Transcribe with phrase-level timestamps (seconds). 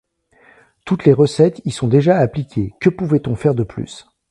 [0.83, 4.07] Toutes les recettes y sont déjà appliquées, que pouvait-on faire de plus?